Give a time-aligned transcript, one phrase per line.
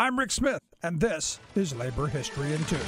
[0.00, 2.78] I'm Rick Smith, and this is Labor History in Two.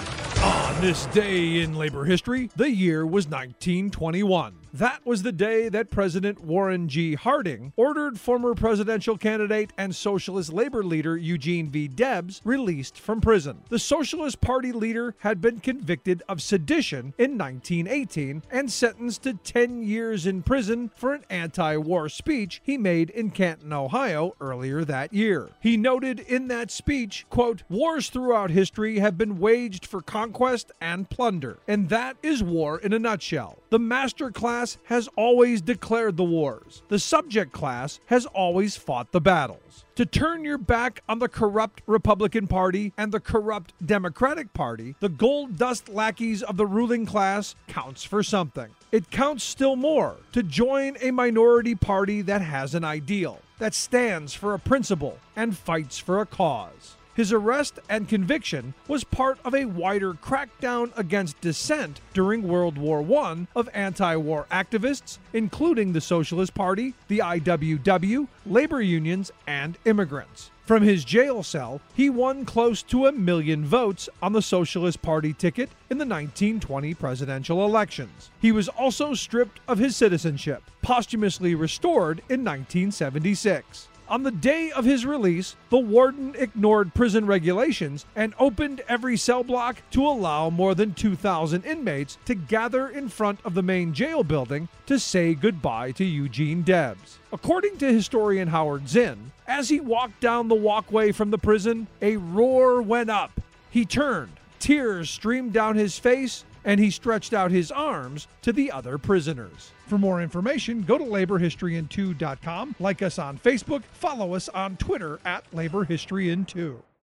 [0.44, 4.59] On this day in labor history, the year was 1921.
[4.72, 7.14] That was the day that President Warren G.
[7.14, 11.88] Harding ordered former presidential candidate and socialist labor leader Eugene V.
[11.88, 13.62] Debs released from prison.
[13.68, 19.82] The Socialist Party leader had been convicted of sedition in 1918 and sentenced to 10
[19.82, 25.12] years in prison for an anti war speech he made in Canton, Ohio earlier that
[25.12, 25.50] year.
[25.60, 31.10] He noted in that speech, quote, Wars throughout history have been waged for conquest and
[31.10, 33.59] plunder, and that is war in a nutshell.
[33.70, 36.82] The master class has always declared the wars.
[36.88, 39.84] The subject class has always fought the battles.
[39.94, 45.08] To turn your back on the corrupt Republican Party and the corrupt Democratic Party, the
[45.08, 48.70] gold dust lackeys of the ruling class, counts for something.
[48.90, 54.34] It counts still more to join a minority party that has an ideal, that stands
[54.34, 56.96] for a principle, and fights for a cause.
[57.20, 63.04] His arrest and conviction was part of a wider crackdown against dissent during World War
[63.26, 70.50] I of anti war activists, including the Socialist Party, the IWW, labor unions, and immigrants.
[70.64, 75.34] From his jail cell, he won close to a million votes on the Socialist Party
[75.34, 78.30] ticket in the 1920 presidential elections.
[78.40, 83.89] He was also stripped of his citizenship, posthumously restored in 1976.
[84.10, 89.44] On the day of his release, the warden ignored prison regulations and opened every cell
[89.44, 94.24] block to allow more than 2,000 inmates to gather in front of the main jail
[94.24, 97.20] building to say goodbye to Eugene Debs.
[97.32, 102.16] According to historian Howard Zinn, as he walked down the walkway from the prison, a
[102.16, 103.40] roar went up.
[103.70, 108.70] He turned, tears streamed down his face, and he stretched out his arms to the
[108.70, 109.72] other prisoners.
[109.86, 115.50] For more information, go to laborhistoryin2.com, like us on Facebook, follow us on Twitter at
[115.52, 116.76] laborhistoryin2.